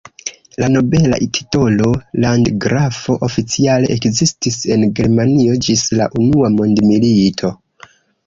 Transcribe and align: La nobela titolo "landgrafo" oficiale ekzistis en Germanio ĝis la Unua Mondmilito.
La 0.61 0.67
nobela 0.75 1.17
titolo 1.37 1.89
"landgrafo" 2.23 3.17
oficiale 3.27 3.91
ekzistis 3.97 4.57
en 4.77 4.87
Germanio 5.01 5.59
ĝis 5.67 5.83
la 6.01 6.09
Unua 6.23 6.53
Mondmilito. 6.57 7.53